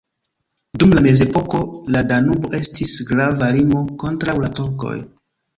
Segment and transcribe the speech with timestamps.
[0.83, 1.59] Dum la mezepoko
[1.97, 4.97] la Danubo estis grava limo kontraŭ la turkoj.